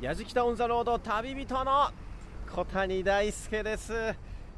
[0.00, 1.90] 矢敷タウンザロード旅人の
[2.50, 3.92] 小谷大輔です。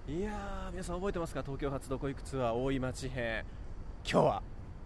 [0.07, 1.43] いやー皆さん覚えてますか？
[1.43, 3.45] 東京発どこ行くツアー大井町編。
[4.09, 4.43] 今日は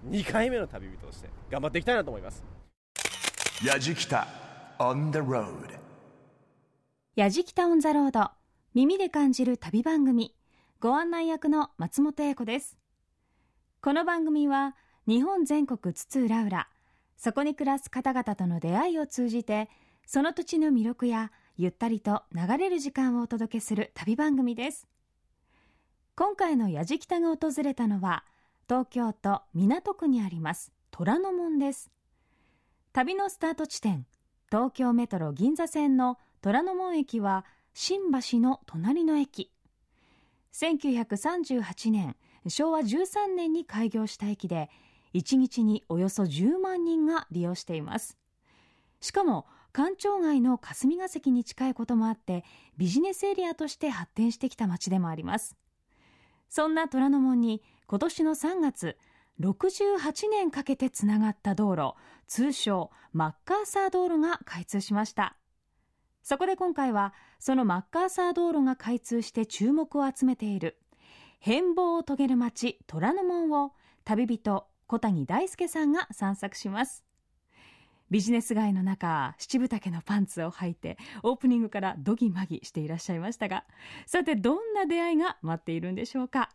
[0.09, 2.43] 2回目の旅人として頑張っていきたいなと思います。
[3.63, 4.27] 矢敷タ
[4.79, 5.79] on the road.
[7.17, 8.31] 矢敷タウンザロード
[8.73, 10.35] 耳で感じる旅番組。
[10.81, 12.79] ご案内役の松本英子です。
[13.83, 14.75] この番組は
[15.07, 16.67] 日本全国津々浦々。
[17.19, 19.69] そこに暮らす方々との出会いを通じて
[20.07, 24.87] その土地の魅力やゆったりと流れる時間をお届けする旅番組です。
[26.15, 28.25] 今回の矢敷北が訪れたのは
[28.69, 31.91] 東京都港区にあります虎ノ門です。
[32.93, 34.07] 旅のスタート地点
[34.49, 37.45] 東京メトロ銀座線の虎ノ門駅は
[37.75, 39.51] 新橋の隣の駅。
[40.53, 42.17] 1938年
[42.47, 44.71] 昭和13年に開業した駅で
[45.15, 48.17] 1日におよそ10万人が利用しています。
[49.01, 52.45] しかも官庁街の霞が関に近いこともあって
[52.79, 55.55] ビジネスエリアとして発展してきた街でもあります。
[56.49, 58.97] そんな虎ノ門に今年の3月
[59.39, 61.93] 68年かけてつながった道路
[62.27, 65.37] 通称マッカーサー道路が開通しました。
[66.23, 70.79] そこで今回はそのマッカーサー道路が開通して注目を集めている
[71.39, 73.73] 変貌を遂げる街虎ノ門を
[74.07, 77.06] 旅人小谷大輔さんが散策します。
[78.11, 83.65] ビジネス街の中七分丈のパンツを履いてオープニングからドギマギしていらっしゃいましたが
[84.07, 86.51] さてどんな出会いが待っているんでしょうか？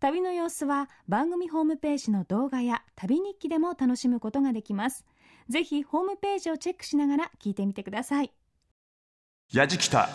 [0.00, 5.04] 旅の様子は番組ホームページの動画や旅日記でも楽しむことができます。
[5.48, 8.32] ぜひホームページをチェックしながら聞いてみてください。
[9.52, 10.08] やじきた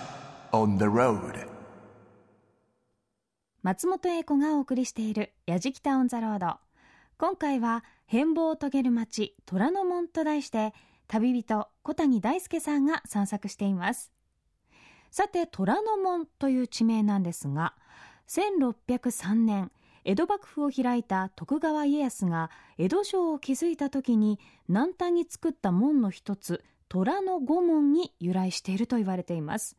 [0.51, 1.47] on the road.
[3.61, 6.57] 松本英子がお送りしている「やじきたオン・ザ・ロード」
[7.17, 10.73] 今回は変貌を遂げる街虎ノ門と題して
[11.07, 14.11] 旅人小谷大輔さんが散策しています。
[15.11, 17.75] さて虎ノ門という地名なんですが
[18.27, 19.71] 1603年
[20.05, 22.49] 江戸幕府を開いた徳川家康が
[22.79, 29.77] 江戸城を築いた時に南端に作った門の一つ虎の御門に由来していると言われています。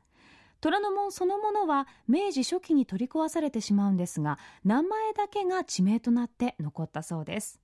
[0.60, 7.60] 虎ノ門そのものは明治初期に取り壊されてしまうんですが名前だけが地名となって残ったそうです。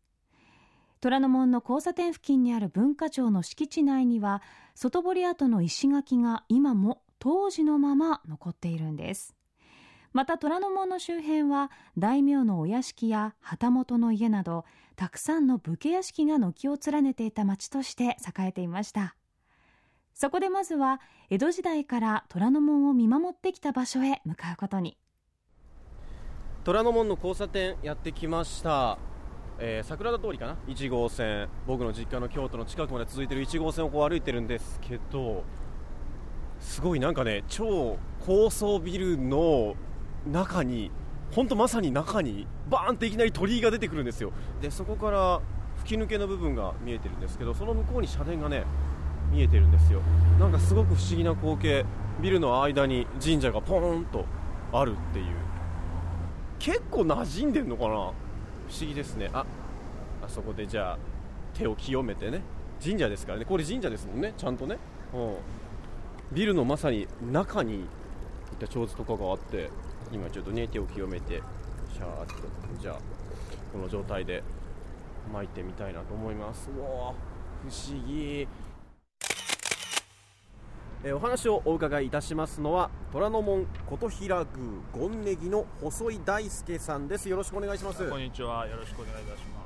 [1.07, 4.43] 虎ノ門の交差点付近にある文化庁の敷地内には
[4.75, 9.37] 外堀跡の石垣が今も当時のまま残っているんです。
[10.13, 14.65] また虎ノ門の周辺は大名のお屋敷や旗本の家など
[14.97, 19.15] たくさんの武家屋敷が軒を連ねていた町として栄えていました。
[20.13, 21.01] そこでまずは
[21.31, 24.99] 江戸時代から虎ノ門を見守ってきた場所へ向かうことに。
[26.65, 28.99] 虎ノ門の交差点やってきました、
[29.59, 35.45] えー桜田通りかな？1号線僕の実家の京都の近くまで続いてる1号線をこう歩いてるんですけど
[36.61, 39.75] すごいなんかね超高層ビルの
[40.31, 40.91] 中に
[41.33, 44.33] 本当まさに中にバーンっていきなり鳥居が出てくるんですよ。
[44.61, 45.41] でそこから
[45.79, 48.65] 吹き抜けの部分が見えてるんですけどその向こうに社殿がね
[49.31, 50.01] 見えてるんですよ。
[50.39, 51.85] なんかすごく不思議な光景。
[52.23, 54.25] ビルの間に神社がポーンと
[54.73, 55.27] あるっていう。
[56.59, 58.13] 結構馴染んでんのかな？
[58.69, 59.31] 不思議ですね。
[59.33, 59.45] あ
[60.25, 60.99] あそこでじゃあ
[61.55, 62.41] 手を清めてね。
[62.83, 63.45] 神社ですからね。
[63.45, 64.35] これ神社ですもんね。
[64.37, 64.79] ちゃんとね。
[65.15, 65.37] うん。
[66.33, 67.87] ビルのまさに中にい
[68.59, 69.71] た長図とかがあって
[70.13, 71.43] 今ちょっとね手を清めて
[71.93, 72.35] シャーっと
[72.81, 72.99] じゃあ
[73.73, 74.43] この状態で
[75.33, 76.69] 巻いてみたいなと思います。
[76.77, 78.47] うわ不思議。
[81.07, 84.47] えーお話をお伺いいたしますのは虎ノ門琴平宮
[84.93, 88.67] 権ネギの細井大輔さんですよろしくお願いしますこんにちは。
[88.67, 89.63] よろしくお願いいたしま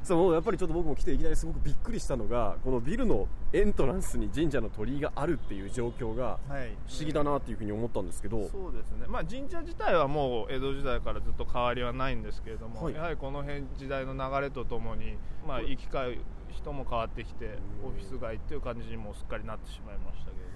[0.00, 0.06] す。
[0.06, 6.76] そうやっぱりちょっと僕も来ていきなりすごくびっくりしたのがこのビルのエントランスに神社の鳥居があるっていう状況がはい。
[6.86, 9.06] 不思議だなっていうふうに思ったんですけど、そうですね。
[9.08, 16.18] まあ神社自体はもう江戸時代からずっと変わりはないんですけれども、はいやはりこの辺時代の流れとともに、まあ行き交う
[16.50, 20.53] 人も変わってきて、オフィス街っていう感じにもうすっかりなってしまいましたけれども。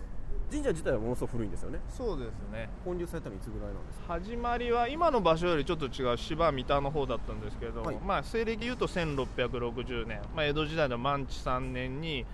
[0.51, 1.79] 神社自体はものすごく古いんですよね。
[1.91, 2.71] そうですね。
[2.85, 4.15] 建立されたのいつぐらいなんですか？
[4.15, 7.97] 始まりは今の場所よりちょっと違う芝三田の方だったんですけれども、はい。
[7.97, 12.25] まあ西暦でいうと1660年、まあ、江戸時代の満地3年に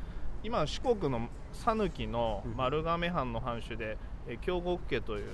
[0.45, 5.27] 今の四国の讃岐の丸亀藩の藩主で、え京極家という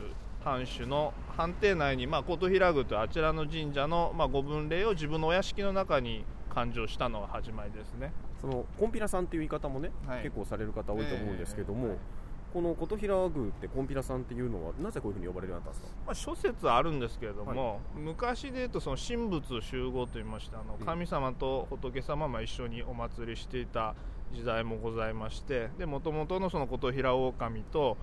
[0.43, 8.13] 藩主の藩邸内に、まあ、琴平宮というあちらの神社の、まあ、ご分霊を自分のお屋敷の中に勘定したのが始まりですね。
[8.41, 10.23] そのコンピラさんっていう言い方もね、はい。
[10.23, 12.20] 結構される方多いと思うんですけども、ええ
[12.53, 15.99] この琴平宮ってコンピラさんっていうのはなぜこういうふうに呼ばれるようになったんですか？
[16.07, 23.95] まあ、諸説あるんですけれども、昔でいうとその神仏集合といいましてあのええ神様と仏様も一緒にお祭りしていた
[24.33, 27.97] 時代もございましてでもともとのその琴平狼と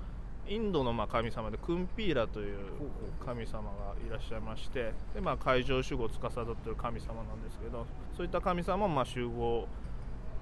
[0.47, 2.57] インドのまあ神様でクンピーラという。
[3.25, 7.85] 神様がいらっしゃいましてで、まあ、海上守護を司っている神様なんですけど
[8.15, 9.67] そういった神様もまあ集合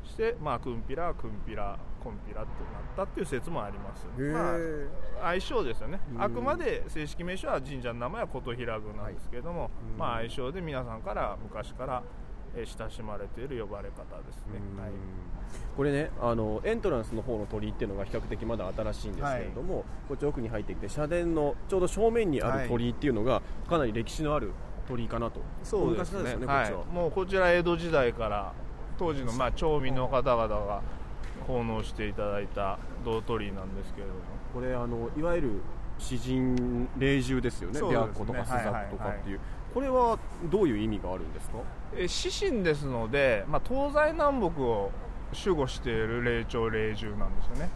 [0.06, 4.58] して、まあ、クンピラクンピラコンピラってなったっていう説もあります、まあ、
[5.24, 6.00] 相性ですよね。
[6.14, 6.22] うん。
[6.22, 9.98] あくまで正式名称は神社の名前は琴平宮なんですけども、うん。
[9.98, 12.04] まあ、相性で皆さんから昔から
[12.56, 14.92] えー親しまれている呼ばれ方ですね、はい。
[15.76, 24.52] これねあのエントランスの方の鳥居っていうのが比較的まだ新しいんですけれども、こっち奥に入ってきて社殿のちょうど正面にある鳥居っていうのがかなり歴史のある
[24.88, 25.42] 鳥居かなと。
[25.64, 26.36] そうですね。
[26.38, 26.94] ねはいこっちは。
[26.94, 28.54] もうこちら江戸時代から
[28.98, 30.82] 当時のまあ町民の方々が
[31.48, 34.20] 奉納していただいた銅鳥居なんですけれども
[34.54, 35.52] これあのいわゆる
[35.98, 38.08] 詩人霊獣ですよねそうですね。
[38.14, 39.44] 白虎とかスザクとかっていう、は
[39.74, 40.20] これは
[40.50, 41.58] どういう意味があるんですか？
[41.98, 44.92] え獅神ですので、まあ、東西南北を
[45.46, 47.70] 守護している霊長霊獣なんですよね。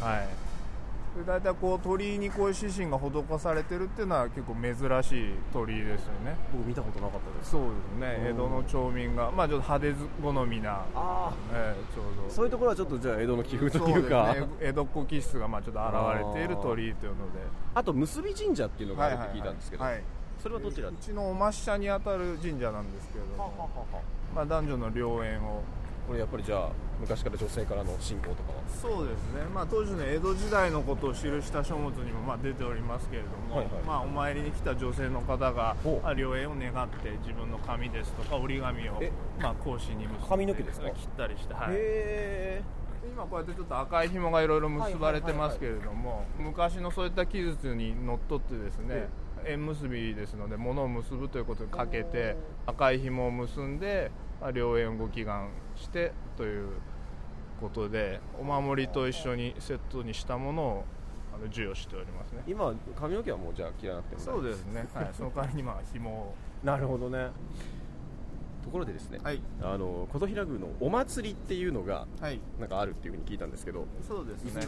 [0.00, 0.26] はい。
[0.26, 0.32] で
[1.26, 6.36] 大体こう鳥居にこういう獅神が施されてるっていうのは結構珍しい鳥居ですよね。
[6.52, 7.52] 僕見たことなかったです。
[7.52, 8.18] そうですね。
[8.20, 8.34] うん。
[8.34, 12.34] 江戸の町民がまあちょっと派手好みな、あええちょうど。
[12.34, 14.34] そういうところはちょっとじゃあ江戸の気風というか。
[14.34, 14.44] ね。
[14.60, 17.40] 江戸っ子気質がまあちょっと現れている鳥居というので。
[17.74, 20.02] あと結び神社っていうのがあるって聞いたんですけど、はい
[20.42, 20.88] それはどちら？
[20.88, 23.70] うちのお抹社にあたる神社なんですけれども、
[24.34, 25.62] まあ、男女の良縁を。
[26.06, 26.68] これやっぱりじゃあ
[27.00, 28.58] 昔から女性からの信仰とかは。
[28.68, 33.82] そうですね、まあ、当時の江戸時代のことを記した書物にもまあ出ておりますけれども、はいはい。
[33.84, 35.76] まあ、お参りに来た女性の方が
[36.16, 39.12] 良縁を願って自分の髪ですとか折り紙をえ？
[39.40, 40.90] まあ格子に結んで髪の毛ですか？
[40.90, 42.62] 切ったりして、はい、
[43.08, 49.08] 今こうやってちょっと赤い紐がいろいろ結ばれてますけれども、昔のそういった記述にのっとってですね
[49.44, 52.36] 縁結びですので物を結ぶということにかけて
[52.66, 56.68] 赤い紐を結んでまあ良縁をご祈願してという
[57.60, 60.84] ことでお守りと一緒にセットにしたものを
[61.34, 62.42] あの授与しておりますね。
[62.46, 66.34] 今髪の毛はもうじゃあ切らなくてもそうですね、 はい、その代わりにまあ紐を。
[66.62, 67.30] なるほどね。
[68.62, 69.40] ところでですね、はい。
[69.60, 72.40] あの琴平宮のお祭りっていうのがはい。
[72.58, 74.62] なんかあるっていうふうに聞いたんですけどそうですね。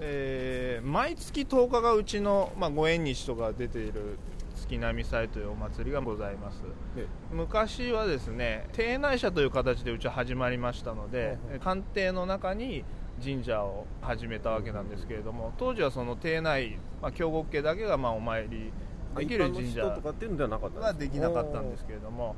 [0.00, 4.18] えー毎月10日がうちの、まあ、ご縁日とか出ている
[4.56, 6.62] 月並祭というお祭りがございます。
[6.96, 12.84] で昔はですね邸内社という形でうちは始まりましたので官邸の中に
[13.22, 18.72] 神社を始めたわけなんですけれども当時はその邸内、まあ、京極家だけがまあお参り
[19.16, 22.34] できる神社人とかっていうのではなかったはできなかったんですけれども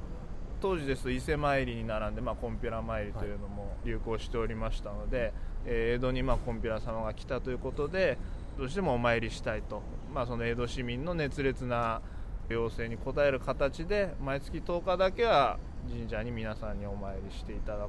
[0.61, 5.33] 当時ですと伊勢参りに並んで、まあ、コンピュラ参りというのも流行しておりましたので、
[5.65, 8.19] えー江戸にまあコンピュラ様が来たということで
[8.59, 9.83] どうしてもお参りしたいと、
[10.13, 12.01] まあ、その江戸市民の熱烈な
[12.49, 15.59] 要請に応える形で毎月10日だけは
[15.89, 17.87] 神社に皆さんにお参りしていただ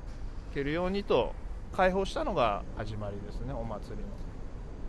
[0.53, 1.33] けるようにと
[1.71, 4.09] 開放したのが始まりですねお祭りの。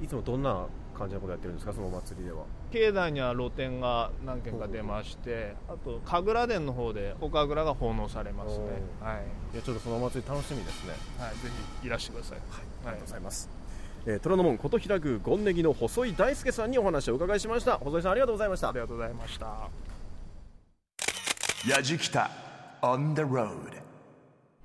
[0.03, 0.67] いつもどんな
[0.97, 2.45] 感じのことやってるんですかそのお祭りでは？
[2.73, 8.65] 境内には露店が何軒か出ましてあと神楽殿の方でお神楽が奉納されますね。
[9.03, 10.95] おはい、いやちょっとそのお祭り楽しみですね。
[11.19, 11.49] はい、ぜ
[11.81, 13.49] ひいらしてください、ありがとうございます、
[14.07, 17.77] えー、虎ノ門琴平宮権ネギの細井大輔さんにお話をお伺いしました。
[17.79, 18.71] 細井さんありがとうございました。
[18.71, 19.69] ありがとうございました。
[21.69, 22.31] やじきた
[22.81, 23.51] on the road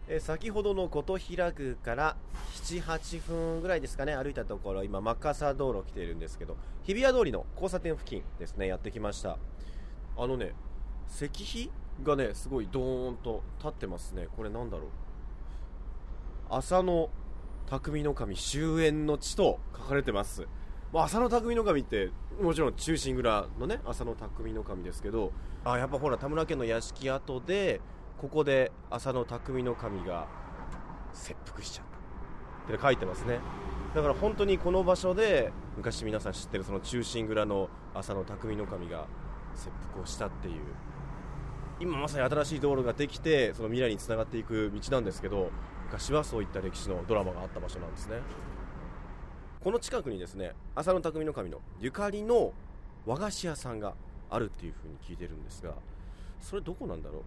[0.08, 2.16] えー先ほどの琴平宮から
[2.64, 9.38] 78分ぐらいですかね歩いたところ今マッカーサー道路来ているんですけど日比谷通りの交差点付近ですねやってきました。
[10.18, 10.54] あのね
[11.10, 11.70] 石碑
[12.04, 14.28] がねすごいドーンと立ってますね。
[14.38, 14.88] これなんだろう。
[16.50, 17.10] 浅野
[17.68, 20.48] 匠の神終焉の地と書かれてます。
[20.94, 25.32] まあ浅野匠の神ってもちろん中心蔵のね浅野匠の神ですけど。
[25.64, 27.82] あやっぱほら田村家の屋敷跡で
[28.20, 30.28] ここで浅野匠の神が
[31.12, 31.86] 切腹しちゃっ
[32.68, 32.74] た。
[32.74, 33.40] って書いてますね。
[33.96, 39.08] だから本当にこの場所で昔皆さん知ってるその中心蔵の浅野匠の神が
[39.56, 40.56] 切腹をしたっていう。
[41.80, 45.50] 今まさに新しい道路ができてその未来につながっていく道なんですけど
[45.86, 48.18] 昔はそういった歴史のドラマがあった場所なんですね。
[49.64, 52.54] この近くにですね浅野匠の神のゆかりの
[53.06, 53.96] 和菓子屋さんが
[54.30, 55.74] あるっていうふうに聞いてるんですが
[56.42, 57.22] それどこなんだろう？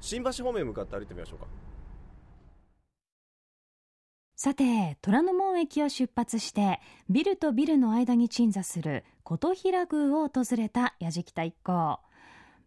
[0.00, 1.46] 新橋方面向かって歩いてみましょうか。
[4.36, 12.00] さて虎ノ門駅を出発してビルとビルの間に鎮座する琴平宮を訪れた矢敷田一行。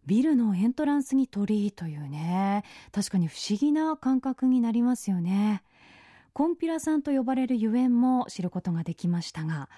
[0.06, 2.64] ビルのエントランスに鳥居というね。
[2.92, 5.62] 確かに不思議な感覚になりますよね。
[6.32, 9.68] コンピラさんと呼ばれるゆえんも知ることができましたが。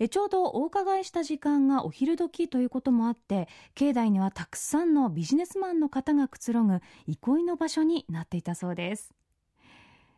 [0.00, 9.14] えちょうどお伺いした時間がお昼時ということもあって境内にはたくさんのビジネスマンの方がくつろぐ憩いの場所になっていたそうです。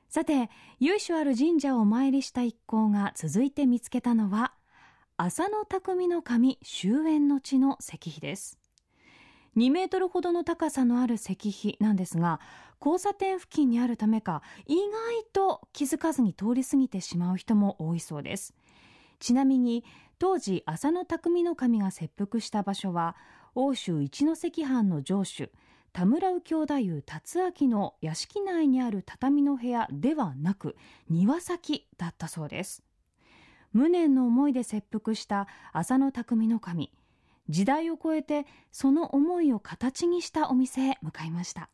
[0.08, 4.52] さて由緒ある神社をお参りした一行が続いて見つけたのは
[5.16, 8.61] 浅野匠の神終焉の地の石碑です。
[9.56, 12.40] 2メートルほどの高さのある石碑なんですが
[12.80, 14.82] 交差点付近にあるためか意外
[15.32, 18.54] と気づかずに通り過ぎてしまう人も多いそうです。
[19.20, 19.84] ちなみに
[20.18, 23.14] 当時浅野匠の神が切腹した場所は
[23.54, 25.50] 欧州一関藩の城主
[25.92, 30.74] 田村右京太夫達明の屋敷内にある畳の部屋ではなく
[31.10, 32.82] 庭先だったそうです。
[33.72, 36.90] 無念の思いで切腹した浅野匠の神。
[37.48, 41.68] 時代を超えてその思いを形にしたお店へ向かいました。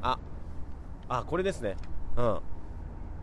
[0.00, 0.18] あ
[1.08, 1.76] あこれですね。
[2.16, 2.40] うん。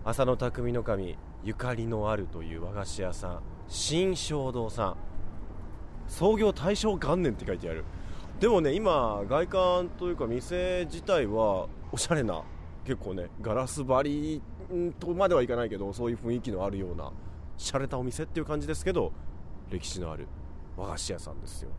[0.03, 4.97] 浅野匠の神ゆかりのあるという和菓子屋さん新正堂さん。
[6.07, 7.85] 創業大正元年って書いてある。
[8.39, 12.43] でもね今外観というか店自体はおしゃれな
[12.85, 14.41] 結構ねガラス張り
[14.99, 17.11] とまではいかないけどそういう雰囲気のあるような
[17.57, 19.11] 洒落たお店っていう感じですけど
[19.71, 20.27] 歴史のある
[20.77, 21.69] 和菓子屋さんですよ。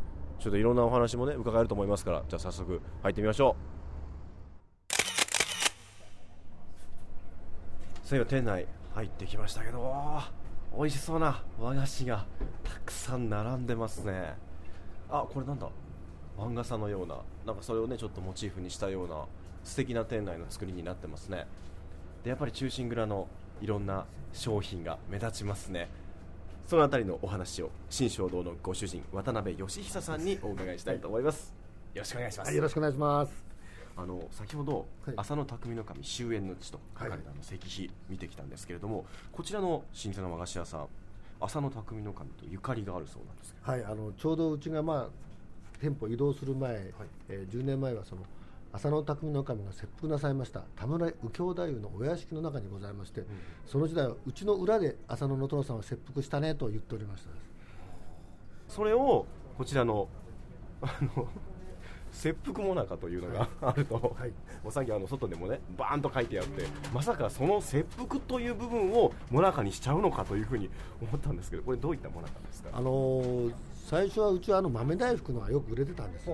[0.40, 4.92] ちょっといろんなお話もね伺えると思いますからじゃあ早速入ってみましょう。
[8.04, 10.20] そういえば店内入ってきましたけど
[10.76, 12.26] 美味しそうな和菓子が
[12.64, 14.34] たくさん並んでますね。
[15.08, 15.68] あこれなんだ？
[16.37, 19.26] 漫画さのようななんかそれをねちょっとモチーフにしたような
[19.64, 21.46] 素敵な店内の作りになってますね。
[22.25, 23.28] でやっぱり中心蔵の
[23.61, 25.88] いろんな商品が目立ちますね。
[26.66, 31.52] そのあたりのお話を新正堂のご主人渡辺義久さんにお伺いしたいと思います。
[31.95, 33.45] よろしくお願いします、はい、よろしくお願いします。
[33.97, 35.14] あの先ほど、はい。
[35.16, 40.87] 浅野匠の神終焉の地と書かれたあの石碑見てきたんですけれども、こちらの老舗の和菓子屋さん
[41.40, 43.73] 浅野匠の神とゆかりがあるそうなんですけど。
[43.73, 45.09] はいあのちょうどうちがまあ
[45.81, 46.92] 店舗移動する前、
[47.28, 48.23] えー10年前はその
[48.73, 53.23] 浅野匠の神が切腹なさいました田村右京太夫のお屋敷の中にございまして、
[53.67, 57.31] その時代はうちの裏で浅野の殿さんは切腹したねと言っておりました
[58.69, 59.26] それを
[59.59, 60.09] こちらの
[60.81, 60.87] あ
[61.17, 61.29] の
[62.11, 64.33] 切腹もなかというのがあると、はい。
[64.64, 70.69] おさっきあの外でもねバーンと書いてあってまさかその切腹という部分をもなかにしちゃうのかというふうに
[71.00, 72.71] 思ったんですけどこれどういったもなかですか？
[72.73, 73.52] あのー
[73.86, 76.28] 最初はうちはあの豆大福のがよく売れてたんです。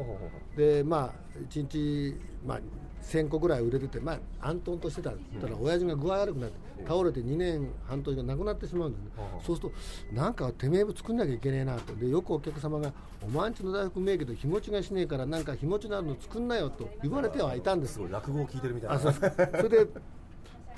[0.56, 1.12] でまあ
[1.50, 2.14] 1日、
[2.46, 2.60] まあ、
[3.02, 5.10] 1000個ぐらい売れてて、まあ、暗沌としてた。
[5.10, 9.10] たら親父が具合悪くなって倒れて2年半年が亡くなってしまうんですね、
[9.44, 9.74] そうすると
[10.14, 11.94] なんかてめえ作んなきゃいけねえなと。
[11.96, 18.00] でよくお客様が「お前んちの大福名義で日持ちがしねえからなんか日持ちのあるの作んなよ」と言われてはいたんです。
[18.08, 19.12] 落語を聞いてるみたいあそう。
[19.12, 19.88] それで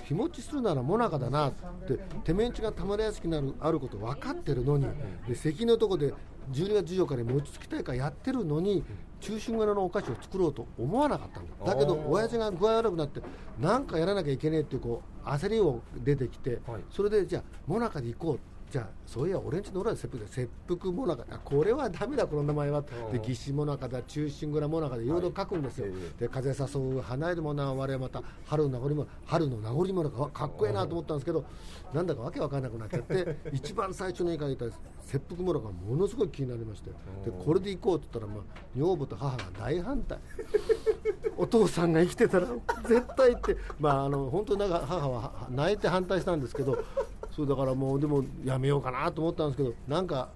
[0.04, 1.52] 日持ちするならもなかだなっ
[1.86, 4.86] ててめえんちが田村屋敷にあるあること分かってるのに
[5.28, 6.12] で関のとこで
[6.52, 8.82] 12月14日に餅つき大会やってるのに
[9.20, 11.74] 中心蔵のお菓子を作ろうと思わなかったんだ。
[11.74, 13.20] だけど親父が具合悪くなって
[13.60, 16.58] 何かやらなきゃいけねえっていうこう焦りを出てきて、
[16.90, 22.82] それでじゃあもなかで行こうじゃあそういや俺んちの裏で切腹で切腹もなかあこれはダメだこの名前は。
[22.82, 25.08] で義士もなかだ中心蔵もなかでい。
[25.08, 25.86] ろいろ書くんですよ、
[26.18, 31.44] で風誘う花えるものは我々また春の名残も春の名残もなかかっこええなと思ったんですけど
[31.92, 34.66] なんだかわけわかんなくなっちゃって 一番最初に書いた
[35.00, 36.90] 切腹もなかがものすごい気になりまして。
[36.90, 36.96] で
[37.44, 40.18] これで行こうって言ったら、まあ、女房と母が大反対。
[41.36, 42.46] お父さんが生きてたら
[42.86, 46.78] 絶対って、まあ、あの本当になんか母は泣いて反対したんですけど
[47.30, 50.28] そうだからもうでもやめようかなと思ったんですけどなんか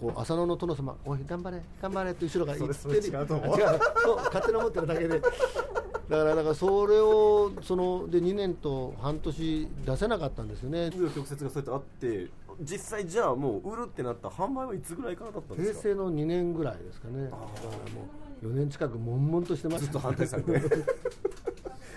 [0.00, 2.94] こう浅野の殿様「おい頑張れ頑張れ」って後ろから言ってる。
[2.96, 5.20] 違う勝手に思ってるだけで。
[5.20, 10.86] だからだからそれをそので2年と半年出せなかったんですよね。
[10.88, 12.30] 紆余曲折がそうやってあって
[12.62, 15.80] 実際じゃあもう売るってなった販売はいつぐらいからだったんですか？
[15.82, 17.24] 平成の2年ぐらいですかね。
[17.24, 17.46] だからも
[18.42, 19.84] う4年近く悶々としてます。
[19.84, 20.52] ずっと反対されて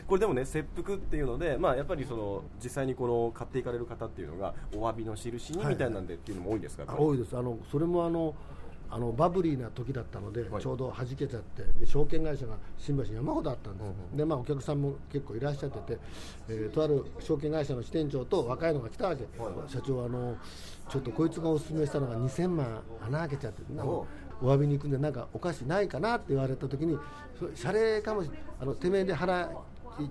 [0.10, 7.38] これでもね切腹っていうので、まあ、やっぱりその実際にこの買っていかれる方っていうのがお詫びの印にみたいなんでっていうのも多いんですか、あ多いです。
[7.38, 8.34] あのそれもあの
[8.92, 10.62] あのバブリーな時だったので、はい。
[10.64, 16.00] ちょうど弾けちゃってで証券会社が新橋に山ほどあったんです、でまあ、お客さんも結構いらっしゃってて、
[16.50, 19.26] えーとある証券会社の支店長と若いのが来たわけ、
[19.68, 20.36] 社長あの
[20.90, 24.08] ちょっとこいつがお勧めしたのが2000万穴開けちゃってお
[24.42, 26.98] お詫びに行くんでなんかお菓子ないかなって言われた時に
[27.38, 29.52] そ謝礼かもしあのてめえで腹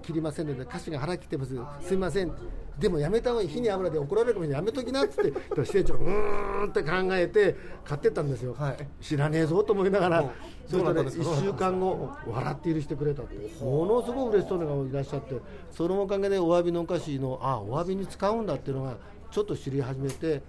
[0.03, 1.57] 切りませんので歌詞が腹切ってます。
[1.81, 2.33] すいません。
[2.79, 3.49] でもやめた方がいい。
[3.49, 4.65] 火に油で怒られるかもしれない。
[4.65, 5.33] やめときなっつって
[5.65, 8.57] 支店長うーんって考えて買ってったんですよ、
[9.01, 10.31] 知らねえぞと思いながら。
[10.67, 15.35] そしたら1週間後笑って許してくれたってものすごく嬉しそうな方がいらっしゃって
[15.71, 18.97] そのおかげでお詫びのお菓子のあお詫びに使うんだっていうのが
[19.31, 20.43] ちょっと知り始めて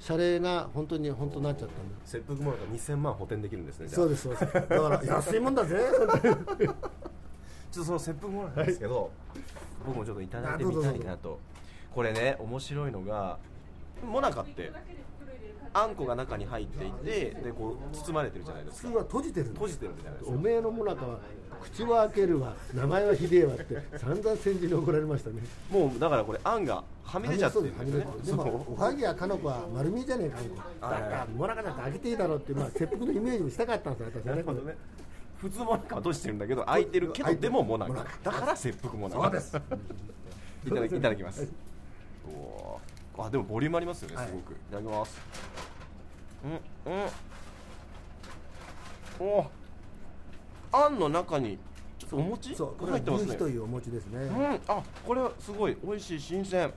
[0.00, 4.00] 謝礼が本当に本当になっちゃったんで切腹もなんか2000万補填できるんですねじゃあ。
[4.00, 4.52] そうですそうです。
[4.54, 5.76] だから安いもんだぜ
[7.76, 9.10] ちょっとその切腹もなんですけど、
[9.84, 11.38] 僕もちょっといただいてみたいなと。
[11.94, 13.38] これね面白いのが
[14.02, 14.72] モナカって
[15.74, 18.88] あんこが中に入っていてでこう包まれてるじゃないですか。
[18.88, 21.18] 普通は閉じてるん閉じてるじゃないですおかめえのもなかは
[21.60, 22.54] 口は開けるわ。
[22.74, 25.42] 名前はひでえわって散々戦時に怒られましたね。
[25.70, 28.06] もうだからこれあんがはみ出ちゃってるんはですね。
[28.24, 30.56] でもおはぎやかの子は丸見えじゃねえかあんこ。
[30.80, 34.30] だからもなかだって開けていいだろうっていうまあ切腹のイメージにしたかったんですよ私はね。
[34.30, 34.76] なるほどね
[35.38, 39.56] 普通モナカは閉じてるんだけど開いてるけどでもモナカだから切腹モナカそうです。
[40.66, 41.48] いただきいただきます。
[42.28, 43.26] おー。
[43.26, 45.18] あでもボリュームありますよねすごく、い、ただきます。
[46.44, 46.50] うん
[46.92, 47.00] うん。
[49.28, 49.46] おー。
[50.72, 51.58] あんの中に
[51.98, 52.54] ちょっとお餅？
[52.54, 53.34] そうこれは入ってますね。
[53.36, 56.72] というお餅ですね、うん、あこれはすごい美味しい新鮮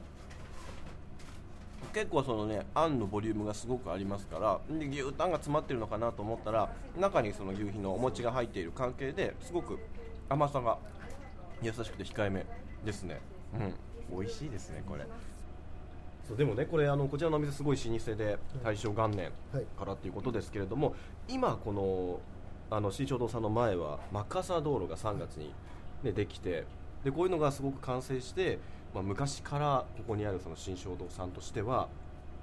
[1.94, 9.80] 結構そのねあんのボリュームがすごくありますからで牛タンが詰まってるのかなと思ったら中にその牛皮のお餅が入っている関係ですごく
[10.30, 10.78] 甘さが
[11.62, 12.46] 優しくて控えめ
[12.86, 13.20] ですね。
[14.12, 14.20] うん。
[14.20, 15.06] 美味しいですねこれ。
[16.28, 19.66] そうでもねこれあのこちらのお店すごい老舗で大正元年はい。
[19.78, 20.96] からっていうことですけれども、
[21.28, 22.20] 今この
[22.70, 25.54] あの新正堂さんの前はマッカーサー道路が3月に、
[26.04, 26.66] ね、できて
[27.04, 28.60] でこういうのがすごく完成して、
[28.94, 31.88] まあ、昔からここにあるその新正堂さんとしては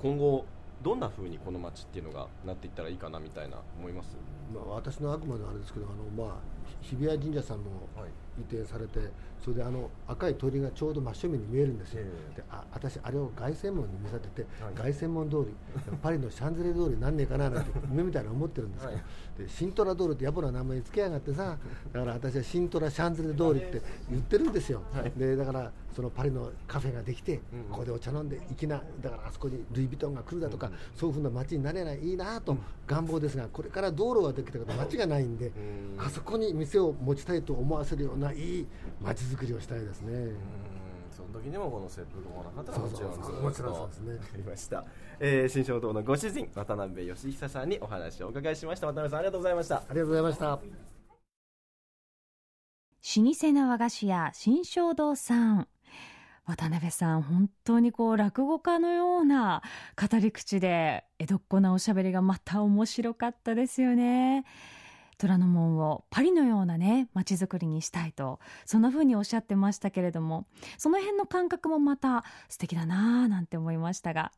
[0.01, 0.45] 今後
[0.83, 4.17] どんな風にこの街っていうのがなっていったらいいかなみたいな思います？
[4.55, 5.89] まあ、私のあくまであれですけどあ
[6.21, 6.37] の、まあ、
[6.83, 7.65] ひ日比谷神社さんも
[8.39, 9.01] 移転されて、
[9.43, 14.75] それであの赤い鳥がちょうど真正面に見えるんですよ、えであ私、あれを凱旋門に見立てて、はい。
[14.75, 15.55] 凱旋門通り、
[16.03, 19.01] パリのシャンゼリゼ通りになんねえかななんて 夢みたいなの思ってるんですけど、
[19.39, 21.57] でシントラ通りって野暮な名前につけやがってさ、
[21.93, 24.83] だから私はシントラシャンゼリゼ通りって言ってるんですよ、
[25.17, 27.39] でだからそのパリのカフェができて、
[27.71, 32.55] ここでお茶飲んで粋な、だからあそこにルイ・ヴィトンが来るだとか、そういうふうな街になれないいいなと
[32.87, 35.51] 願望ですが、これから道路ができたけど、街がないんで、
[35.97, 38.67] あそこに店を持ちたいと思わせるようないい
[39.01, 40.13] 街づくりをしたいですね。
[40.13, 40.37] うん。
[41.17, 44.13] その時にもこの切腹もなかったらもちろんそうそうずっともちろんそうですね。
[44.13, 44.85] わかりました、
[45.19, 48.89] えー新正堂のご主人渡辺義久さんにお話をお伺いしました。
[48.89, 49.77] 渡辺さんありがとうございました。
[49.77, 50.61] ありがとうございました。
[53.17, 55.69] 老舗の和菓子屋新正堂さん
[56.47, 59.63] 渡辺さん本当にこう落語家のような
[60.01, 64.45] 語り口で江戸っ子なおしゃべりがまた面白かったですよね。
[65.19, 74.31] 虎ノ門をパリのようなね街づくりにしたいとそんな風におっしゃってましたけれどもその辺の感覚もまた素敵だなぁなんて思いましたが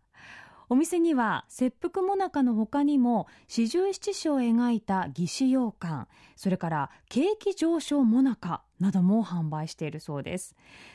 [0.71, 10.55] お店には切腹もなかの他にも四十七士を描いた義士羊羹それから景気上昇もなかなども販売しているそうです。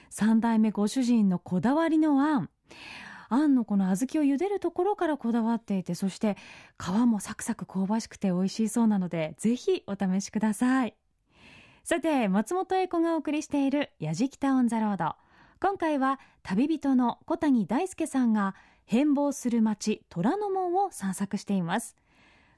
[0.10, 2.50] 三代目ご主人のこだわりのあん
[3.30, 6.38] あんのこの小豆を茹でるところからこだわっていてそして
[6.78, 10.96] 皮もサクサク香ばしくて美味しいそうなのでぜひお試しください。
[11.84, 15.16] さて松本英子がお送りしている「やじきたオン・ザ・ロード」
[15.60, 21.96] 今回は旅人の小谷大輔さんが変貌する町虎ノ門を散策しています。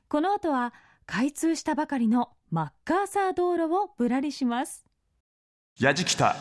[0.07, 0.73] この後は
[1.05, 4.85] 開通したばかりのマッカーサー道路をぶらりします。
[5.79, 6.35] やじきた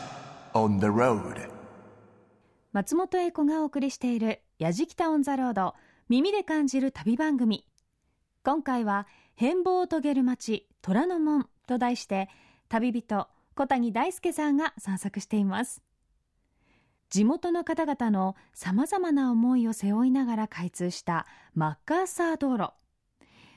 [0.53, 1.49] on the road
[2.71, 5.75] 松本英子がお送りしている「やじきたオン・ザ・ロード」
[6.07, 7.67] 耳で感じる旅番組。
[8.43, 12.29] 今回は「変貌を遂げる街虎ノ門」と題して
[12.69, 15.81] 旅人小谷大輔さんが散策しています
[17.15, 22.73] 地元の方々のさまざまな思いを背負いながら開通したマッカーサー道路。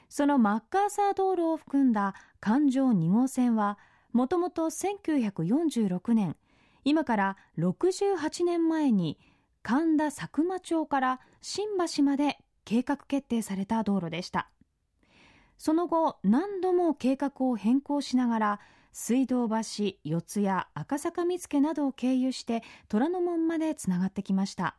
[0.09, 3.77] そのマッカーサー道路を含んだ環状2号線は
[4.13, 6.37] もともと1946年
[6.85, 9.19] 今から68年前に
[9.65, 11.67] 神田佐久間町から新
[11.97, 14.53] 橋まで計画決定された道路でした。
[15.57, 18.61] その後何度も計画を変更しながら
[19.01, 19.55] 水道橋
[20.03, 24.77] 四谷赤坂見附などを経由して虎ノ門までつながってきました。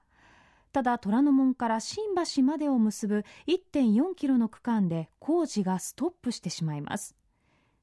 [0.74, 2.04] ただ虎ノ門から新
[2.36, 7.16] 橋までを結ぶ1.4キロの区間で工事がストップしてしまいます。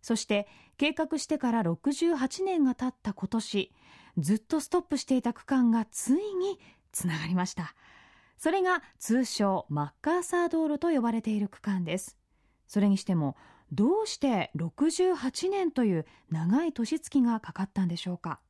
[0.02, 0.46] そして
[0.76, 3.72] 計画してから68年が経った今年
[4.18, 6.60] ずっとストップしていた区間がついに
[6.92, 7.74] つながりました。
[8.36, 12.18] それが通称マッカーサー道路と呼ばれている区間です。
[12.66, 13.36] それにしても
[13.72, 18.40] どうして68年という長い年月がかかったんでしょうか？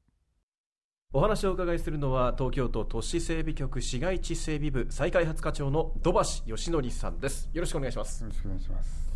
[1.12, 7.48] お話をお伺いするのは東京都都市整備局市街地整備部再開発課長の土橋義則さんです。
[7.54, 8.22] よろしくお願いします。
[8.22, 9.06] よろしくお願いします。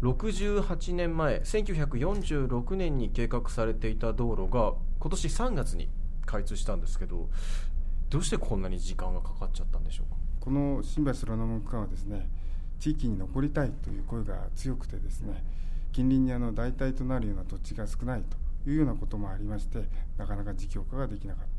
[0.00, 5.88] 68年前1946年に計画されていた道路が今年3月に
[6.24, 7.28] 開通したんですけど
[8.08, 10.16] どうしてこんなに時間がかかっちゃったんでしょうか？
[10.38, 12.28] この新橋虎ノ門区間はですね、
[12.78, 15.42] 地域に残りたいという声が強くてですね、
[15.92, 18.22] 近隣にあの代替となるような土地が少ない
[18.64, 19.84] というようなこともありまして、
[20.16, 21.44] なかなか事業化ができなかっ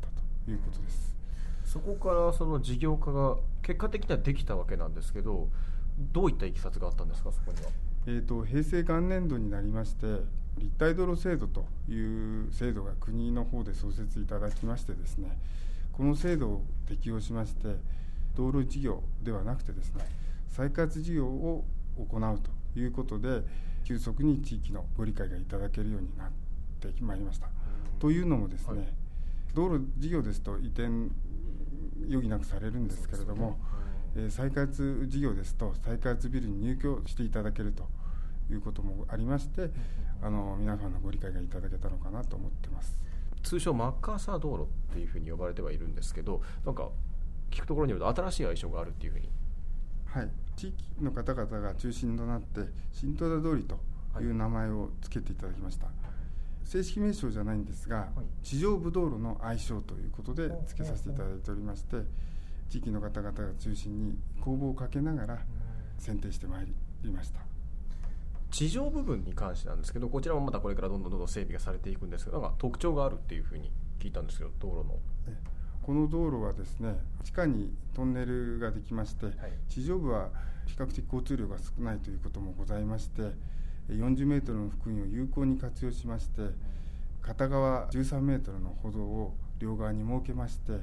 [0.50, 1.16] いうことです。
[1.64, 5.48] そこからその事業化が結果的にはできたわけなんですけど
[6.12, 7.70] どういったいきさつがあったんですかそこには？
[8.06, 10.06] えー、と平成元年度になりまして
[10.58, 11.94] 立体道路制度とい
[12.48, 15.38] う制度が国の方で創設いただきましてですね
[15.92, 17.76] この制度を適用しまして
[18.34, 20.04] 道路事業ではなくてですね
[20.60, 21.64] 再開発事業を
[21.96, 22.40] 行う
[22.74, 23.42] ということで
[23.82, 26.28] 急速に地域のご理解がいただけるようになっ
[26.78, 27.48] てまいりました。
[27.98, 28.88] というのもですね、はい
[29.52, 30.84] 道路事業ですと移転
[32.08, 33.58] 余儀なくされるんですけれども、
[34.14, 37.88] えー再開発事業ですと再開発ビルに入居していただけると
[38.48, 39.70] いうこともありまして、
[40.22, 42.98] あの皆さんのご理解がいただけたのかなと思ってます。
[43.42, 46.90] 通称マッカーサー道路っていうふうに呼ばれてはいるんですけどなんか
[47.50, 49.30] 聞くところによると新しい愛称があるっていうふうに
[50.12, 53.78] はい、地域の方々が中心となって新戸田通りと
[54.20, 55.86] いう名前を付けていただきました、
[56.64, 58.08] 正式名称じゃないんですが、
[58.42, 61.96] 地上部道路の愛称ということで付けさせていただいておりまして
[62.68, 65.38] 地域の方々が中心に公募をかけながら
[65.98, 66.66] 選定してまい
[67.02, 67.40] りました。
[68.50, 73.70] 地上部分に関してなんですけどこちらもまたこれからどんどんどんどん整備がされていくんですけどなんか特徴があるっていうふうに
[74.00, 74.98] 聞いたんですけど道路の。
[75.28, 75.59] え
[75.90, 79.26] この道路はですね地下にトンネルができまして、
[79.68, 80.28] 地上部は
[80.64, 83.22] 比較的交通量が少ないということもございまして
[83.88, 86.42] 40メートルの幅員を有効に活用しまして
[87.20, 90.74] 片側13メートルの歩道を両側に設けまして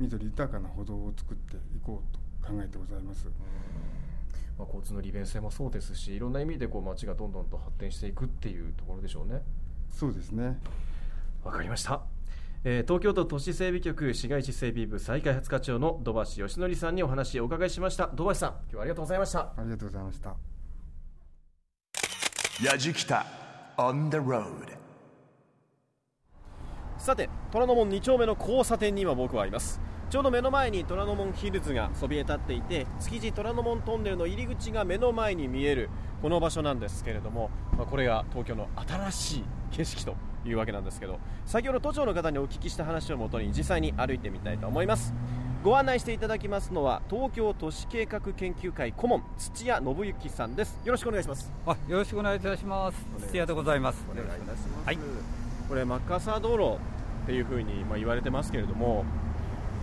[0.00, 3.28] 緑豊かな歩道を作っていこうと考えてございます。
[4.58, 9.40] まあ、交通の利便性もそうですしいろんな意味でこう街がどんどんと発展していくっていうところでしょうね。
[9.88, 10.58] そうですね。
[11.44, 12.02] わかりました、
[12.64, 18.06] えー東京都都市整備局市街地整備部再開発課長の土橋義則さんにお話をお伺いしました。
[18.06, 19.40] 土橋さん今日はありがとうございました。
[19.40, 20.36] ありがとうございました。
[22.64, 23.26] やじきた
[23.76, 24.44] on the road
[26.98, 29.80] さて虎ノ門2丁目の交差点に今僕はいます。
[30.08, 40.14] ちょうど目の前に虎ノ門ヒルズがそびえ立っていて築地虎ノ門トンネルの入り口が目の前に見えるこの場所なんですけれども、まあこれが東京の新しい景色と
[40.44, 45.14] いうわけなんですけど先ほど都庁の方にお聞きした話をもとに実際に歩いてみたいと思います。
[45.62, 50.76] ご案内していただきますのは東京都市計画研究会顧問土屋信之さんです。
[50.84, 51.52] よろしくお願いします。
[51.64, 53.06] あよろしくお願いいたします。
[53.28, 54.04] 土屋でございます。
[54.10, 54.98] お願いいたします、はい。
[55.68, 56.78] これマッカーサー道路
[57.22, 59.04] っていうふうにまあ言われてますけれども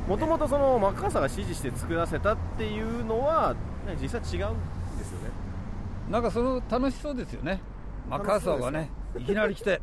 [0.09, 3.55] もともとそのマッカーサーが指示して作らせたっていうのは
[3.87, 5.29] ね実際違うんですよね。
[6.11, 7.61] なんかその楽しそうですよね。
[8.09, 8.89] マッカーサーがね。
[9.17, 9.81] いきなり来て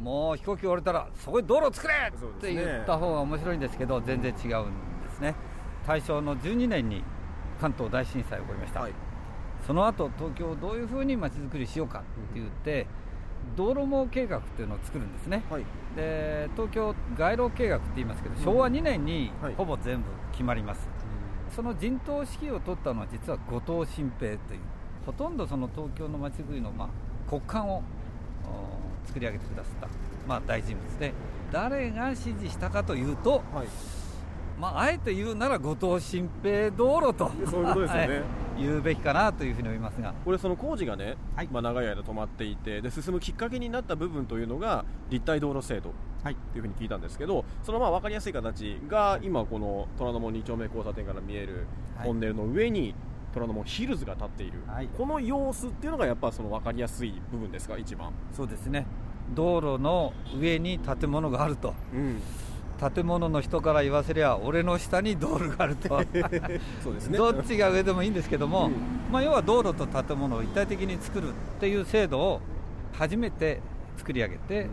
[0.00, 1.94] もう飛行機降りたらそこに道路作れ！
[2.08, 4.70] って言った方が面白いんですけど全然違うん
[5.02, 5.34] ですね。
[5.86, 7.02] 大正の12年に
[7.60, 8.92] 関東大震災が起こりました、はい。
[9.66, 12.86] その後東京をどういうふうにまちづくりしようかって言って、
[13.56, 15.42] 道路網計画っていうのを作るんですね。
[15.48, 15.64] はい。
[15.96, 19.54] で東京街路計画って言いますけど、昭和2年にはい。
[19.54, 20.86] ほぼ全部決まります、
[21.54, 24.60] その陣頭指揮を取ったのは実は後藤新平という
[25.06, 26.88] ほとんどその東京の街づくりの、まあ、
[27.30, 27.82] 骨幹を
[28.44, 28.75] お
[29.06, 29.88] 作り上げてくださった、
[30.26, 31.12] まあ、大人物で
[31.52, 33.66] 誰が指示したかというと、はい。
[34.58, 38.08] まあ、あえて言うなら後藤新平道路とそういうことですよね。
[38.08, 38.22] はい。
[38.58, 40.14] 言うべきかなというふうに思いますが。
[40.24, 41.48] これその工事がね、はい。
[41.52, 45.92] まあ、長い間止まっていてで進むきっかけになった部分というのが立体道路制度
[46.24, 46.36] はい。
[46.52, 51.66] というふうに聞いたんですけどそのまあ分かりやすい形が今この虎ノ門2丁目交差点から見える
[51.96, 52.06] はい。
[52.06, 52.94] トンネルの上に
[53.36, 54.88] 虎ノ門ヒルズが立っている、はい。
[54.96, 57.76] この様子っていうのがやっぱその分かりやすい部分ですか？
[57.76, 58.86] 一番、そうですね。
[59.34, 61.74] 道路の上に建物があると。
[61.92, 62.20] うん、
[62.94, 65.88] 建物の人から言わせりゃ俺の下に道路があると。
[66.82, 67.18] そうですね。
[67.18, 68.72] どっちが上でもいいんですけども、うん。
[69.12, 72.40] まあ、要は道路と建物を一体的に作るっていう制度を
[72.94, 73.60] 初めて
[73.98, 74.66] 作り上げて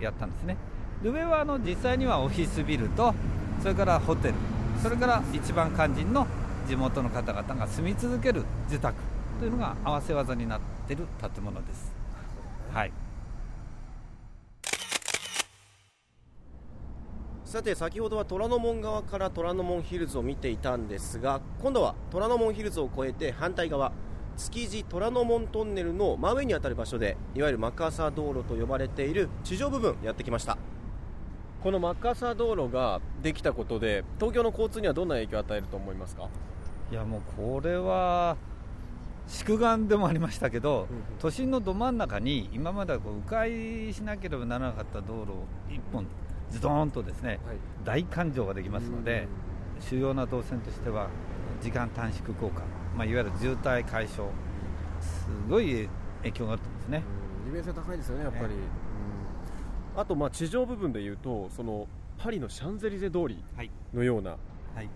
[0.00, 0.56] やったんですね。
[1.02, 3.12] で上はあの実際にはオフィスビルと
[3.60, 4.34] それからホテル
[4.82, 6.26] それから一番肝心の
[6.68, 8.94] 地元の方々が住み続ける住宅
[9.38, 11.94] というのが合わせ技になっている建物です。
[12.74, 12.92] はい。
[17.46, 23.90] さて先ほどは虎ノ門側から虎ノ門ヒルズを見ていたんですが今度は虎ノ門ヒルズを越えて反対側
[24.36, 30.58] 築地虎ノ門トンネルの真上にあたる場所でいわゆるマッカーサー道路と呼ばれている地上部分やってきました。
[31.62, 36.28] このマッカーサー道路ができたことで東京の交通にはどんな影響を与えると思いますか？
[36.90, 38.36] いやもうこれは
[39.26, 46.06] 宿願でもありましたけど、都心のど真ん中に今まではこう迂回しなければならなかった道路を一本
[46.50, 47.38] ズドーンとですね、
[47.84, 49.28] 大環状ができますので、
[49.80, 51.08] 主要な動線としては
[51.60, 52.62] 時間短縮効果、
[52.96, 54.30] まあ、いわゆる渋滞解消
[55.00, 55.88] すごい
[56.22, 57.02] 影響があると思うんですね。
[57.46, 58.54] 利便性高いですよねやっぱり、
[59.94, 63.70] あとまあ地上部分でいうとそのパリのシャンゼリゼ通りはい。
[63.92, 64.40] のようなはい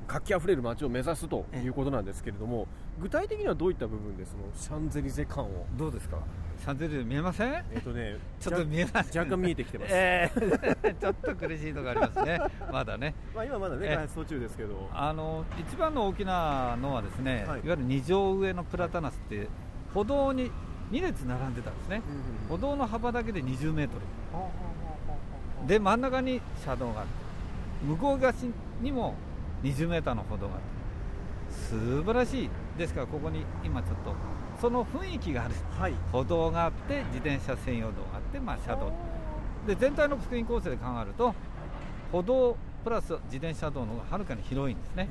[0.07, 2.66] 活気あふれる街を目指すということなんですけれども
[3.01, 5.66] 具体的にはどういった部分でそのシャンゼリゼ感を？
[5.79, 6.18] どうですか？
[6.61, 7.53] シャンゼリゼ見えません？
[7.73, 12.40] えっ、とね ちょっと見えます若干見えてきてます、えー ちょっと苦しいとこありますね。
[12.71, 13.14] まだね。
[13.35, 14.88] まあ、今まだねえ開発途中ですけど。
[14.92, 17.61] あの一番の大きなのはですね、はい。
[17.61, 19.49] い、わゆる二条上のプラタナスって
[19.95, 20.51] 歩道に
[20.92, 22.03] 2列並んでたんですね、
[22.49, 23.95] 歩道の幅だけで20メート
[25.62, 25.66] ル。
[25.66, 27.12] で真ん中に車道があって
[27.87, 28.33] 向こう側
[28.81, 29.14] にも
[29.62, 30.59] 20メーターの歩道があ
[31.51, 32.51] 素晴らしい。
[32.79, 34.14] ですからここに今ちょっと
[34.61, 35.55] その雰囲気がある。
[35.79, 35.94] はい。
[36.11, 38.92] 歩道があって自転車専用道があって、まあ、車道。
[39.66, 41.35] で全体のスクリーン構成で考えると
[42.11, 45.09] 歩道プラス自転車道の方がはるかに広いんですね。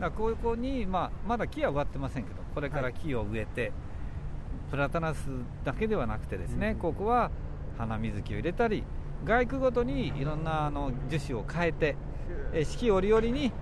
[0.00, 3.72] だからここに、まあ、まだ木は植わってませんけどこれから木を植えて、
[4.70, 5.26] プラタナス
[5.64, 6.76] だけではなくてですね、うん。
[6.76, 7.30] ここは
[7.76, 8.82] 花水木を入れたり
[9.24, 11.96] 外区ごとにいろんなあの樹種を変えて
[12.52, 13.52] え四季折々に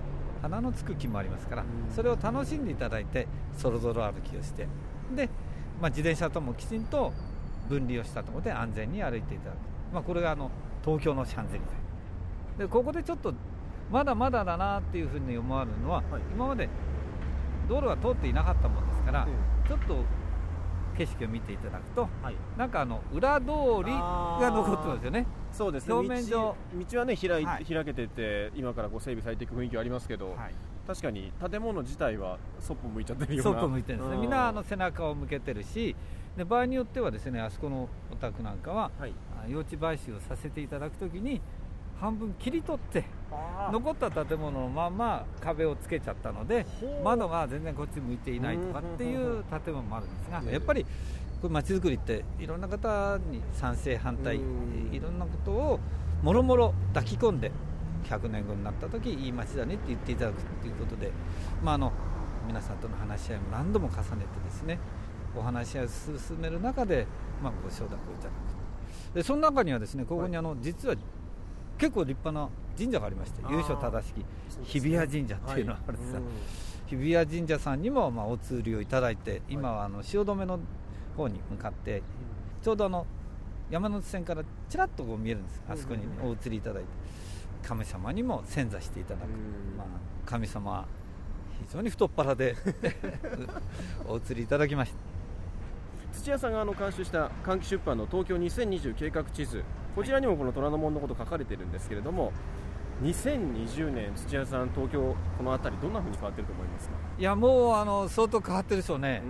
[0.44, 1.94] 花のつく木もありますから、うん。
[1.94, 3.26] それを楽しんでいただいて
[3.57, 4.68] そろそろ歩きをして
[5.16, 5.30] で、
[5.80, 7.12] まあ、自転車ともきちんと
[7.68, 9.59] 分離をしたところで安全に歩いていただく、
[9.92, 10.50] まあ、これがあの
[10.85, 11.61] 東京のシャンゼリ
[12.59, 12.64] ゼ。
[12.64, 13.33] でここでちょっと
[13.90, 16.22] まだまだだなっていうふうに思われるのは、はい。
[16.35, 16.68] 今まで
[17.68, 19.26] 道路が通っていなかったものですから、
[19.66, 19.96] ちょっと
[20.98, 22.37] 景色を見ていただくとはい。
[22.59, 23.46] なんかあの裏通
[23.85, 25.95] りが残ってますよねそうですね。
[25.95, 26.57] 表面上。
[26.75, 27.64] 道道はね開い、はい。
[27.64, 30.55] 開けてて今からこう整備されていく雰囲気はありますけど、はい。
[30.87, 33.53] 確かに建物自体はそっぽ向いちゃってるような。
[33.53, 34.17] そっぽ向いてるんですね。
[34.17, 35.97] うみんなあの背中を向けてるし
[36.37, 39.12] で場合によってはですねあそこのお宅なんかははい。
[39.43, 41.40] あ用地買収をさせていただくときに
[42.01, 43.05] 半分切り取って
[43.71, 46.67] 残った建物のまま壁をつけちゃったので
[47.05, 50.85] 窓が全然こっち向いていないとかっていう建物もあるんですがうんやっぱり
[51.44, 54.94] これ街づくりっていろんな方に賛成反対うん。
[54.94, 55.80] いろんなことを
[56.22, 57.52] もろもろ抱き込んで
[58.04, 61.11] 100年後になった時いい街だねって言っていただくということで、
[61.62, 61.92] まあ、あの
[62.46, 64.78] 皆さんとの話し合いも何度も重ねてですね
[65.37, 67.07] お話し合いを進める中で、
[67.42, 70.94] まあ、ご承諾をいただくでその中にはですねここにあの、実は
[71.76, 74.24] 結構立派な神社がありまして由緒正しき
[74.80, 76.20] 日比谷神社っていうのがあるんですが、
[76.87, 80.59] 日比谷神社さんにもまあお通りをいただいて今はあの汐留の
[81.14, 82.03] 方に向かって
[82.62, 83.07] ちょうどあの
[83.70, 85.62] 山手線からちらっとこう見えるんです。
[85.68, 86.88] あそこにお移りいただいて
[87.66, 89.77] 神様にも宣座していただく、うん。
[89.77, 89.87] まあ、
[90.27, 90.87] 神様は
[91.66, 92.55] 非常に太っ腹で
[94.07, 94.98] お移りいただきました。
[96.12, 99.64] 土屋さんがあの監修した換気出版の東京2020計画地図。
[99.94, 102.33] こちらにもこの虎ノ門のこと書かれてるんですけれども
[103.02, 106.94] 2020年土屋さん東京この辺りどんな風に変わってると思いますか？
[107.18, 109.22] いやもうあの相当変わってるでしょうね、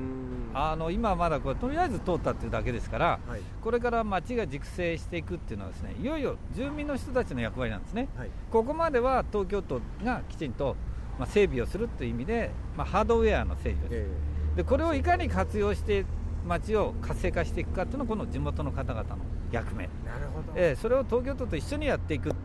[0.53, 3.41] ああの今はまだこれとりあえず通ったっていうだけですからはい。
[3.63, 8.09] これから街が熟成していくっていうのはですねいよいよ住民の人たちの役割なんですね。
[8.17, 8.31] はい。
[8.51, 10.77] ここまでは東京都がきちんと、
[11.19, 14.07] まあ、整備をするという意味で、まあ、ハードウェアの整備をする、
[14.55, 16.05] えでこれをいかに活用して
[16.47, 19.17] 街を活性化していくかっていうのはこの地元の方々の
[19.51, 20.53] 役目、えなるほど。
[20.55, 22.37] えーそれを東京都と一緒にやっていくと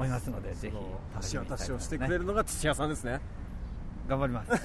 [0.00, 0.76] 思いますのでぜひ
[1.34, 3.20] 橋渡しをしてくれるるのが土屋さんですね、
[4.08, 4.52] 頑張ります。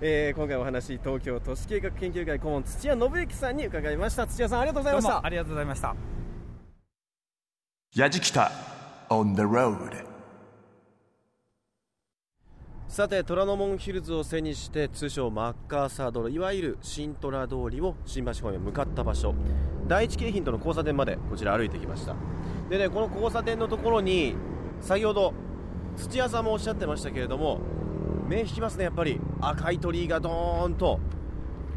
[0.00, 4.26] えー今回お話東京都市計画研究会顧問土屋信之さんに伺いました。
[4.26, 5.10] 土屋さんありがとうございました。
[5.10, 5.94] どうもありがとうございました。
[7.94, 8.50] やじきた
[9.10, 10.07] on the road
[12.88, 19.34] さて虎ノ門ヒルズを背にして通称マッカーサー道路いわゆる新虎通りを新橋方面向かった場所。
[19.86, 22.16] 第一京浜との交差点までこちら歩いてきました。
[22.70, 24.34] でねこの交差点のところに
[24.80, 25.34] 先ほど
[25.96, 27.60] 土屋さんもおっしゃってましたけれども
[28.26, 29.20] 目引きますねやっぱり。
[29.42, 30.98] 赤い鳥居がドーンと。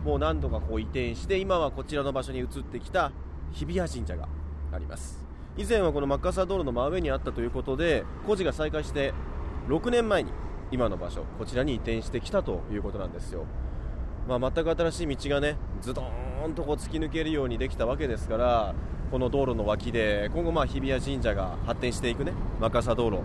[0.06, 3.12] もう何度かこう移転して今はこちらの場所に移ってきた
[3.52, 4.30] 日比谷神社が
[4.71, 5.24] あります。
[5.58, 9.13] 以前はこのマッカーサー道路の真上にあったということで工事が再開して
[9.67, 10.32] 6年前に
[10.72, 13.46] 今の場所こちらに移転してきたということなんですよ、
[14.28, 18.74] まあ、全く新しい道がねズドーンとこう突き抜けるようにできたわけですから
[19.12, 23.20] この道路の脇で今後まあ日比谷神社が発展していくねマッカーサー道路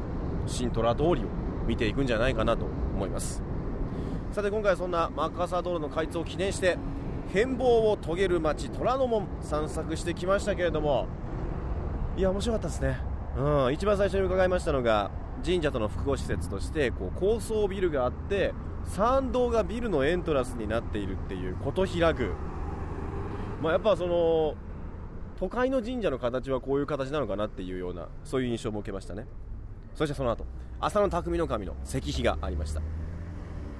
[0.47, 1.15] 新虎通りを
[1.67, 3.43] 見ていくんじゃないかなと思います。
[4.33, 6.77] さて今回はそんなマッカーサー道路の開通を記念して
[7.33, 11.07] 変貌を遂げる街虎ノ門散策してきましたけれども
[12.17, 12.99] いや面白かったですね、
[13.39, 15.11] うん、一番最初に伺いましたのが
[15.45, 18.53] 神社との複合施設としてこう高層ビルがあって
[18.85, 22.31] 参道がビルのエントランスになっているっていう琴平宮、
[23.61, 24.55] まあ、やっぱその
[25.39, 29.27] 都会の神社の形はこういう形なのかなっていうようなそういう印象も受けましたね。
[29.95, 30.47] そしてその後
[30.81, 32.81] 浅野匠の神の石碑がありました。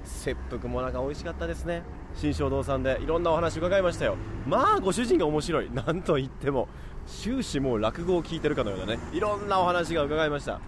[0.03, 1.83] 切腹もなんか美味しかったですね。
[2.15, 4.17] 新正堂さんでいろんなお話伺いましたよ。
[4.47, 5.69] まあご主人が面白い。
[5.71, 6.67] なんといっても
[7.05, 8.99] 終始もう落語を聞いてるかのようなね。
[9.13, 10.59] いろんなお話が伺いました。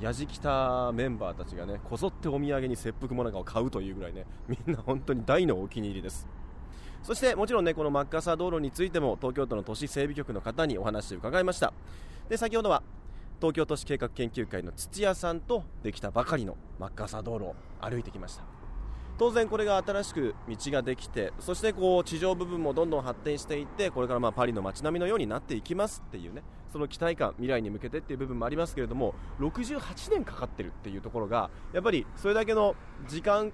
[0.00, 6.26] やじきたメンバーたちがねこぞってお土産に切腹もなかを買うというぐらいねみんな本当に大のお気に入りです。
[7.02, 11.72] そしてもちろんねこのマッカーサー道路についても東京都の都市整備局の方にお話を伺いました。
[12.28, 12.82] で先ほどは
[13.40, 18.55] 東京都市計画研究会の土屋さんとできたばかりのマッカーサー道路を歩いてきました。
[19.18, 32.76] 当然これが新しく道ができてそしてこう地上部分もどんどん発展していってこれからまあパリの街並みのようになっていきますっていうねその期待感未来に向けてっていう部分もありますけれども68年かかってるっていうところがやっぱりそれだけの
[33.08, 33.52] 時間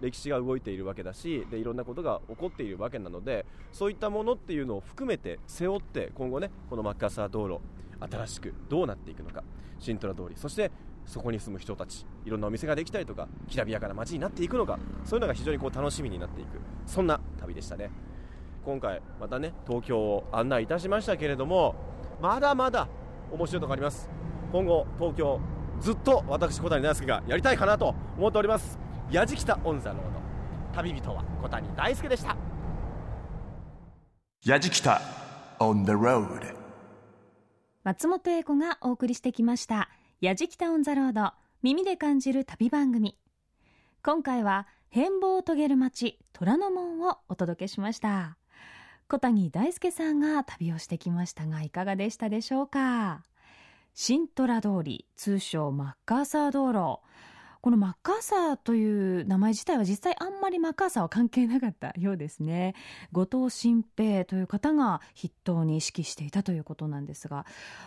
[0.00, 7.60] 歴史が動いているわけだしでいろんなことが起こっているわけなのでそういったものっていうのを含めて背負って今後ねこのマッカーサー道路
[8.00, 9.44] 新しくどうなっていくのか
[9.78, 10.70] シントラ通りそして
[11.06, 17.90] そこに住む人たちいろんなお店ができたりとかきらびやかな街になっていくのかそういうのが非常にこう楽しみになっていくそんな旅でしたね。
[18.64, 21.74] 今回またね東京を案内いたしましたけれども
[22.20, 22.88] まだまだ
[23.32, 24.08] 面白いところあります。
[24.52, 25.40] 今後東京
[25.80, 28.78] ずっと私小谷大輔がやりたいかなと思っております。
[29.10, 30.20] やじきたオンザロード
[30.74, 32.36] 旅人は小谷大輔でした。
[34.44, 35.00] やじきた
[35.58, 36.54] on the road
[37.84, 43.16] 松本英子がお送りしてきました「やじきた on the road 耳で感じる旅番組」
[44.04, 48.36] 今回は変貌を遂げる街虎ノ門をお届けしました。
[49.08, 53.24] 小谷大輔さんが旅をしてきましたがいかがでしたでしょうか？
[53.94, 57.00] 新虎通り通称マッカーサー道路。
[57.60, 62.74] このマッカーサーという名前自体は実際あんまりマッカーサーは関係なかったようですね。
[63.12, 67.44] 後藤新平という方が筆頭に意識していたということなんですが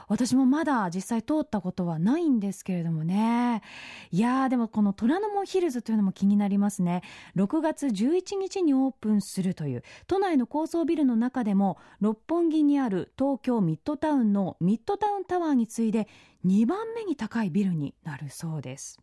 [0.08, 3.64] 私もまだ実際通ったことはないんですけれどもね。
[4.12, 7.02] いやーでもこの虎ノ門ヒルズというのも気になりますね。
[7.36, 16.08] 6月11日にオープンするという都内の高層ビルの中でも六本木にある東京ミッドタウンのミッドタウンタワーに次いで
[16.46, 19.00] 2番目に高いビルになるそうです。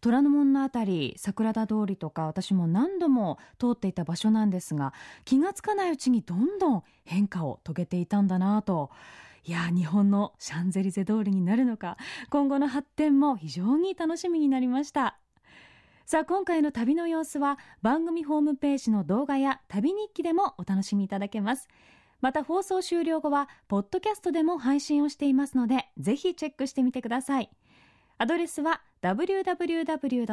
[0.00, 4.92] 虎ノ門のあたり桜田通りとか私も何度も通っていた場所なんですが
[5.24, 8.90] 気がつかないうちにどんどん変化を遂げていたんだなと。
[9.44, 11.96] いや日本のシャンゼリゼ通りになるのか
[12.28, 15.18] 今後の発展も非常に楽しみになりました。
[16.04, 21.68] さあ今回の旅の様子は番組ホームページの動画や旅日記でもお楽しみいただけます。
[22.20, 27.50] また放送終了後はポッドキャストでも配信をしていますのでぜひチェックしてみてください。
[28.18, 30.26] アドレスは www.jfn.jp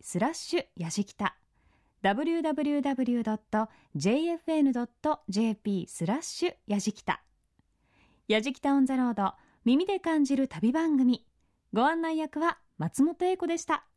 [0.00, 1.36] スラッシュやじきた。
[2.02, 2.76] www.jfn.jp
[5.88, 7.22] スラッシュやじきた。
[8.28, 11.26] やじきたオンザロード耳で感じる旅番組。
[11.72, 13.89] ご案内役は松本英子でした。